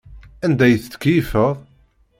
[0.45, 1.55] Anda ay tettkeyyifeḍ?